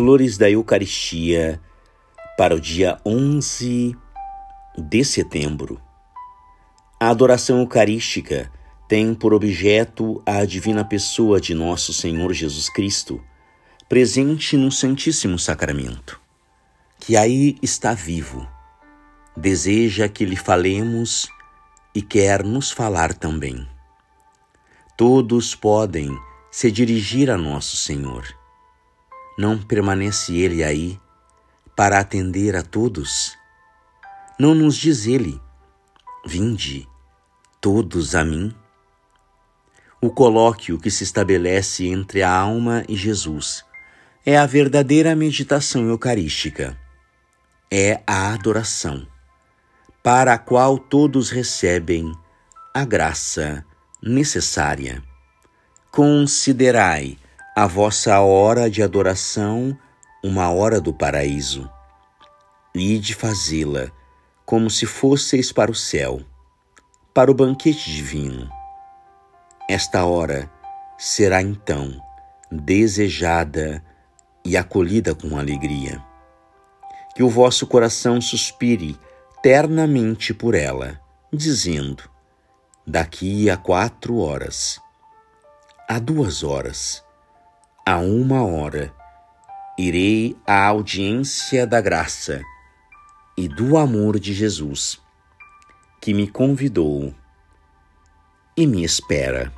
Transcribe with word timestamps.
Flores 0.00 0.38
da 0.38 0.50
Eucaristia 0.50 1.60
para 2.38 2.54
o 2.54 2.58
dia 2.58 2.98
11 3.04 3.94
de 4.78 5.04
setembro. 5.04 5.78
A 6.98 7.10
adoração 7.10 7.58
eucarística 7.58 8.50
tem 8.88 9.12
por 9.14 9.34
objeto 9.34 10.22
a 10.24 10.42
divina 10.46 10.86
pessoa 10.86 11.38
de 11.38 11.52
nosso 11.52 11.92
Senhor 11.92 12.32
Jesus 12.32 12.70
Cristo, 12.70 13.22
presente 13.90 14.56
no 14.56 14.72
Santíssimo 14.72 15.38
Sacramento, 15.38 16.18
que 16.98 17.14
aí 17.14 17.58
está 17.60 17.92
vivo, 17.92 18.48
deseja 19.36 20.08
que 20.08 20.24
lhe 20.24 20.34
falemos 20.34 21.28
e 21.94 22.00
quer 22.00 22.42
nos 22.42 22.70
falar 22.70 23.12
também. 23.12 23.68
Todos 24.96 25.54
podem 25.54 26.08
se 26.50 26.72
dirigir 26.72 27.30
a 27.30 27.36
nosso 27.36 27.76
Senhor. 27.76 28.39
Não 29.40 29.56
permanece 29.56 30.36
Ele 30.36 30.62
aí 30.62 31.00
para 31.74 31.98
atender 31.98 32.54
a 32.54 32.62
todos? 32.62 33.38
Não 34.38 34.54
nos 34.54 34.76
diz 34.76 35.06
Ele, 35.06 35.40
vinde, 36.26 36.86
todos 37.58 38.14
a 38.14 38.22
mim? 38.22 38.54
O 39.98 40.10
colóquio 40.10 40.78
que 40.78 40.90
se 40.90 41.04
estabelece 41.04 41.86
entre 41.86 42.22
a 42.22 42.30
alma 42.30 42.84
e 42.86 42.94
Jesus 42.94 43.64
é 44.26 44.36
a 44.36 44.44
verdadeira 44.44 45.16
meditação 45.16 45.88
eucarística, 45.88 46.78
é 47.70 48.02
a 48.06 48.34
adoração, 48.34 49.08
para 50.02 50.34
a 50.34 50.38
qual 50.38 50.78
todos 50.78 51.30
recebem 51.30 52.12
a 52.74 52.84
graça 52.84 53.64
necessária. 54.02 55.02
Considerai 55.90 57.16
a 57.60 57.66
vossa 57.66 58.18
hora 58.20 58.70
de 58.70 58.82
adoração 58.82 59.76
uma 60.24 60.50
hora 60.50 60.80
do 60.80 60.94
paraíso, 60.94 61.70
e 62.74 62.98
de 62.98 63.14
fazê-la 63.14 63.90
como 64.46 64.70
se 64.70 64.86
fosseis 64.86 65.52
para 65.52 65.70
o 65.70 65.74
céu, 65.74 66.22
para 67.12 67.30
o 67.30 67.34
banquete 67.34 67.92
divino. 67.92 68.48
Esta 69.68 70.06
hora 70.06 70.50
será 70.96 71.42
então 71.42 72.00
desejada 72.50 73.84
e 74.42 74.56
acolhida 74.56 75.14
com 75.14 75.36
alegria. 75.36 76.02
Que 77.14 77.22
o 77.22 77.28
vosso 77.28 77.66
coração 77.66 78.22
suspire 78.22 78.98
ternamente 79.42 80.32
por 80.32 80.54
ela, 80.54 80.98
dizendo: 81.30 82.04
daqui 82.86 83.50
a 83.50 83.58
quatro 83.58 84.16
horas, 84.16 84.80
a 85.86 85.98
duas 85.98 86.42
horas, 86.42 87.04
a 87.90 87.98
uma 87.98 88.44
hora, 88.44 88.94
irei 89.76 90.36
à 90.46 90.64
audiência 90.68 91.66
da 91.66 91.80
graça 91.80 92.40
e 93.36 93.48
do 93.48 93.76
amor 93.76 94.16
de 94.20 94.32
Jesus, 94.32 95.02
que 96.00 96.14
me 96.14 96.28
convidou 96.28 97.12
e 98.56 98.64
me 98.64 98.84
espera. 98.84 99.52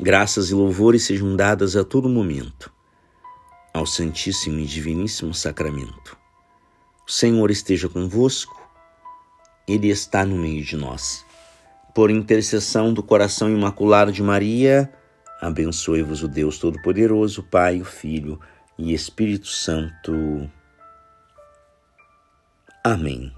Graças 0.00 0.48
e 0.48 0.54
louvores 0.54 1.04
sejam 1.04 1.36
dadas 1.36 1.76
a 1.76 1.84
todo 1.84 2.08
momento 2.08 2.72
ao 3.74 3.84
Santíssimo 3.84 4.58
e 4.58 4.64
Diviníssimo 4.64 5.34
Sacramento. 5.34 6.16
O 7.06 7.12
Senhor 7.12 7.50
esteja 7.50 7.90
convosco, 7.90 8.66
Ele 9.68 9.90
está 9.90 10.24
no 10.24 10.36
meio 10.36 10.64
de 10.64 10.74
nós 10.74 11.22
por 11.94 12.10
intercessão 12.10 12.94
do 12.94 13.02
coração 13.02 13.50
imaculado 13.50 14.10
de 14.10 14.22
Maria, 14.22 14.90
abençoe-vos 15.40 16.22
o 16.22 16.28
Deus 16.28 16.58
Todo-Poderoso, 16.58 17.42
Pai, 17.42 17.80
o 17.80 17.84
Filho 17.84 18.40
e 18.78 18.92
Espírito 18.92 19.46
Santo. 19.46 20.50
Amém. 22.84 23.37